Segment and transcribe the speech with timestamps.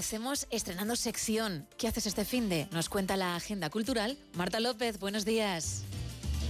[0.00, 1.66] hacemos estrenando sección.
[1.76, 2.68] ¿Qué haces este fin de?
[2.72, 4.16] Nos cuenta la agenda cultural.
[4.34, 5.82] Marta López, buenos días.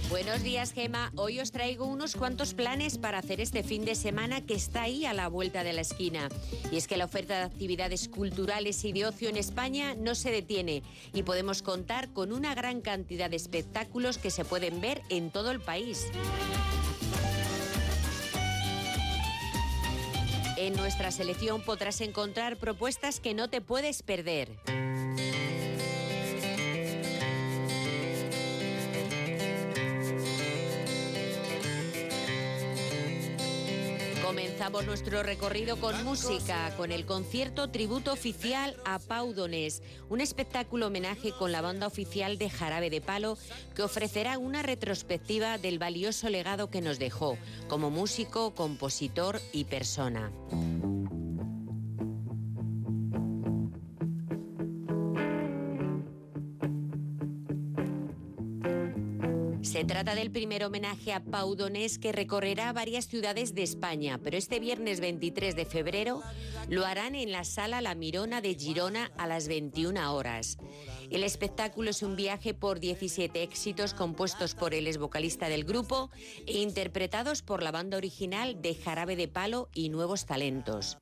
[0.09, 1.11] Buenos días, Gema.
[1.17, 5.05] Hoy os traigo unos cuantos planes para hacer este fin de semana que está ahí
[5.05, 6.29] a la vuelta de la esquina.
[6.71, 10.31] Y es que la oferta de actividades culturales y de ocio en España no se
[10.31, 10.81] detiene
[11.13, 15.51] y podemos contar con una gran cantidad de espectáculos que se pueden ver en todo
[15.51, 16.07] el país.
[20.61, 24.59] En nuestra selección podrás encontrar propuestas que no te puedes perder.
[34.31, 40.87] Comenzamos nuestro recorrido con música, con el concierto tributo oficial a Pau Donés, un espectáculo
[40.87, 43.37] homenaje con la banda oficial de Jarabe de Palo
[43.75, 50.31] que ofrecerá una retrospectiva del valioso legado que nos dejó como músico, compositor y persona.
[59.71, 64.35] Se trata del primer homenaje a Pau Donés que recorrerá varias ciudades de España, pero
[64.35, 66.21] este viernes 23 de febrero
[66.67, 70.57] lo harán en la Sala La Mirona de Girona a las 21 horas.
[71.09, 76.11] El espectáculo es un viaje por 17 éxitos compuestos por el ex vocalista del grupo
[76.45, 80.97] e interpretados por la banda original de Jarabe de Palo y nuevos talentos.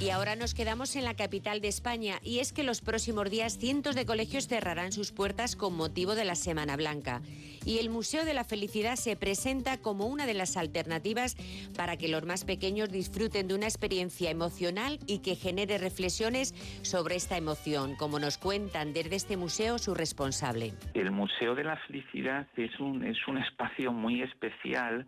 [0.00, 3.58] Y ahora nos quedamos en la capital de España y es que los próximos días
[3.58, 7.20] cientos de colegios cerrarán sus puertas con motivo de la Semana Blanca.
[7.66, 11.36] Y el Museo de la Felicidad se presenta como una de las alternativas
[11.76, 17.16] para que los más pequeños disfruten de una experiencia emocional y que genere reflexiones sobre
[17.16, 20.72] esta emoción, como nos cuentan desde este museo su responsable.
[20.94, 25.06] El Museo de la Felicidad es un, es un espacio muy especial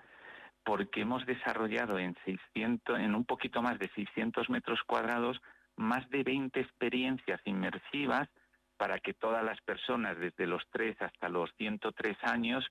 [0.65, 5.41] porque hemos desarrollado en 600, en un poquito más de 600 metros cuadrados,
[5.77, 8.29] más de 20 experiencias inmersivas
[8.77, 12.65] para que todas las personas, desde los 3 hasta los 103 años,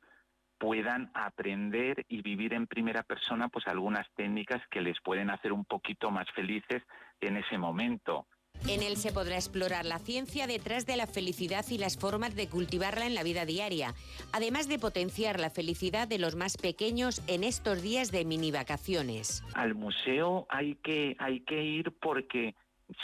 [0.57, 5.65] puedan aprender y vivir en primera persona pues algunas técnicas que les pueden hacer un
[5.65, 6.83] poquito más felices
[7.19, 8.27] en ese momento.
[8.67, 12.47] En él se podrá explorar la ciencia detrás de la felicidad y las formas de
[12.47, 13.93] cultivarla en la vida diaria,
[14.33, 19.43] además de potenciar la felicidad de los más pequeños en estos días de mini vacaciones.
[19.53, 22.55] Al museo hay que, hay que ir porque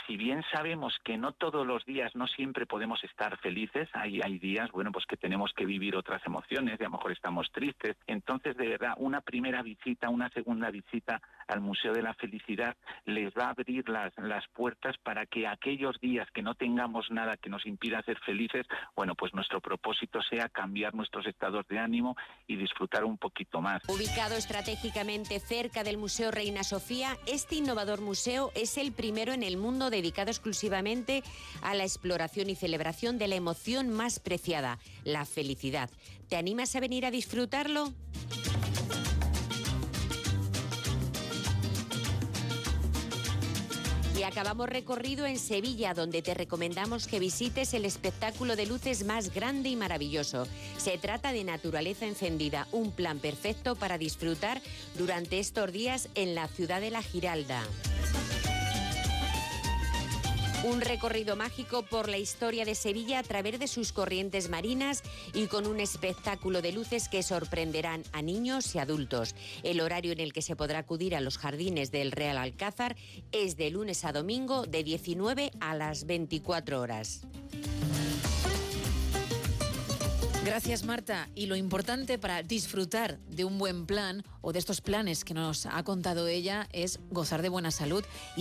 [0.06, 4.38] si bien sabemos que no todos los días, no siempre podemos estar felices, hay, hay
[4.38, 7.96] días, bueno, pues que tenemos que vivir otras emociones, y a lo mejor estamos tristes.
[8.06, 13.32] Entonces, de verdad, una primera visita, una segunda visita al Museo de la Felicidad les
[13.34, 17.50] va a abrir las, las puertas para que aquellos días que no tengamos nada que
[17.50, 22.16] nos impida ser felices, bueno, pues nuestro propósito sea cambiar nuestros estados de ánimo
[22.46, 23.82] y disfrutar un poquito más.
[23.88, 29.56] Ubicado estratégicamente cerca del Museo Reina Sofía, este innovador museo es el primero en el
[29.56, 31.22] mundo dedicado exclusivamente
[31.62, 35.90] a la exploración y celebración de la emoción más preciada, la felicidad.
[36.28, 37.94] ¿Te animas a venir a disfrutarlo?
[44.18, 49.32] Y acabamos recorrido en Sevilla, donde te recomendamos que visites el espectáculo de luces más
[49.32, 50.48] grande y maravilloso.
[50.76, 54.60] Se trata de Naturaleza Encendida, un plan perfecto para disfrutar
[54.96, 57.62] durante estos días en la ciudad de La Giralda.
[60.68, 65.02] Un recorrido mágico por la historia de Sevilla a través de sus corrientes marinas
[65.32, 69.34] y con un espectáculo de luces que sorprenderán a niños y adultos.
[69.62, 72.96] El horario en el que se podrá acudir a los jardines del Real Alcázar
[73.32, 77.22] es de lunes a domingo de 19 a las 24 horas.
[80.48, 81.28] Gracias Marta.
[81.34, 85.66] Y lo importante para disfrutar de un buen plan o de estos planes que nos
[85.66, 88.02] ha contado ella es gozar de buena salud.